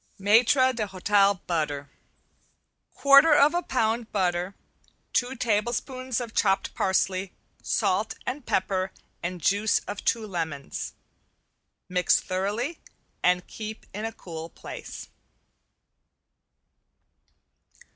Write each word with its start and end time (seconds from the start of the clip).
~MAITRE 0.17 0.73
D'HOTEL 0.73 1.41
BUTTER~ 1.45 1.91
Quarter 2.91 3.35
of 3.35 3.53
a 3.53 3.61
pound 3.61 4.07
of 4.07 4.11
butter, 4.11 4.55
two 5.13 5.35
tablespoonfuls 5.35 6.19
of 6.19 6.33
chopped 6.33 6.73
parsley, 6.73 7.33
salt 7.61 8.15
and 8.25 8.43
pepper 8.43 8.91
and 9.21 9.39
juice 9.43 9.77
of 9.87 10.03
two 10.03 10.25
lemons. 10.25 10.93
Mix 11.87 12.19
thoroughly 12.19 12.79
and 13.21 13.45
keep 13.45 13.85
in 13.93 14.11
cool 14.13 14.49
place. 14.49 15.07